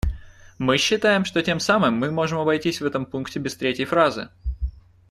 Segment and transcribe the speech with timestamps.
[0.57, 4.29] Мы считаем, что тем самым мы можем обойтись в этом пункте без третьей фразы.